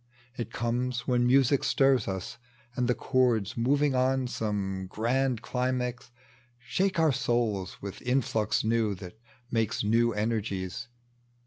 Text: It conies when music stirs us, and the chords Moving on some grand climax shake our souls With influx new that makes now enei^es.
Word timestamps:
It 0.35 0.51
conies 0.51 1.01
when 1.01 1.27
music 1.27 1.63
stirs 1.63 2.07
us, 2.07 2.39
and 2.75 2.87
the 2.87 2.95
chords 2.95 3.55
Moving 3.55 3.93
on 3.93 4.25
some 4.27 4.87
grand 4.89 5.43
climax 5.43 6.09
shake 6.57 6.97
our 6.97 7.11
souls 7.13 7.83
With 7.83 8.01
influx 8.01 8.63
new 8.63 8.95
that 8.95 9.19
makes 9.51 9.83
now 9.83 10.09
enei^es. 10.15 10.87